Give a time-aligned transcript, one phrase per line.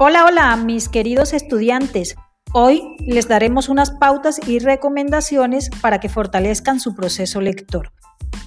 [0.00, 2.14] Hola, hola, mis queridos estudiantes.
[2.52, 7.90] Hoy les daremos unas pautas y recomendaciones para que fortalezcan su proceso lector.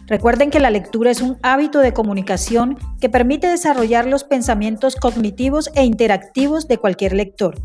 [0.08, 5.70] Recuerden que la lectura es un hábito de comunicación que permite desarrollar los pensamientos cognitivos
[5.76, 7.60] e interactivos de cualquier lector.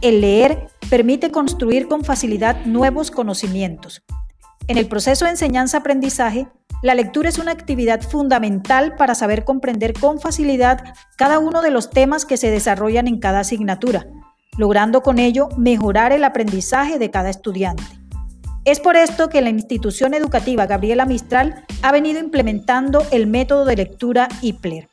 [0.00, 4.04] El leer permite construir con facilidad nuevos conocimientos.
[4.68, 6.46] En el proceso de enseñanza-aprendizaje,
[6.84, 10.84] la lectura es una actividad fundamental para saber comprender con facilidad
[11.16, 14.06] cada uno de los temas que se desarrollan en cada asignatura,
[14.58, 17.84] logrando con ello mejorar el aprendizaje de cada estudiante.
[18.66, 23.76] Es por esto que la institución educativa Gabriela Mistral ha venido implementando el método de
[23.76, 24.90] lectura IPLER.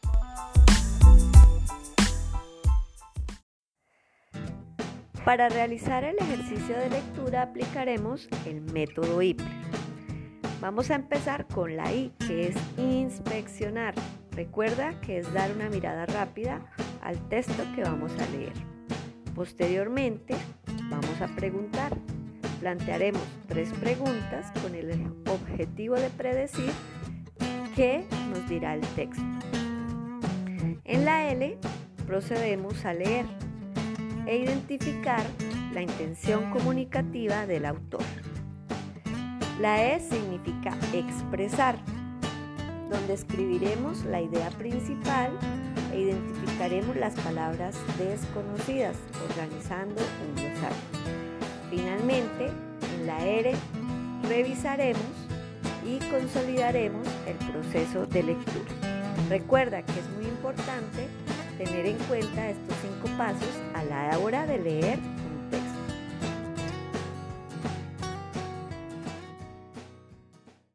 [5.25, 9.70] Para realizar el ejercicio de lectura aplicaremos el método IPLER.
[10.61, 13.95] Vamos a empezar con la I, que es inspeccionar.
[14.29, 16.61] Recuerda que es dar una mirada rápida
[17.01, 18.53] al texto que vamos a leer.
[19.33, 20.35] Posteriormente,
[20.87, 21.97] vamos a preguntar.
[22.59, 26.69] Plantearemos tres preguntas con el objetivo de predecir
[27.75, 29.23] qué nos dirá el texto.
[30.83, 31.57] En la L
[32.05, 33.25] procedemos a leer
[34.27, 35.23] e identificar
[35.73, 38.03] la intención comunicativa del autor.
[39.61, 41.77] La E significa expresar,
[42.89, 45.37] donde escribiremos la idea principal
[45.93, 48.97] e identificaremos las palabras desconocidas,
[49.29, 50.77] organizando un glosario.
[51.69, 52.47] Finalmente,
[52.95, 53.53] en la R
[54.27, 55.03] revisaremos
[55.85, 58.71] y consolidaremos el proceso de lectura.
[59.29, 61.07] Recuerda que es muy importante
[61.59, 64.97] tener en cuenta estos cinco pasos a la hora de leer